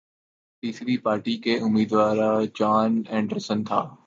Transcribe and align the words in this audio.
تیسری 0.63 0.97
پارٹی 0.97 1.37
کے 1.37 1.57
امیدوار 1.57 2.17
جان 2.55 3.01
اینڈرسن 3.09 3.63
تھا 3.63 3.81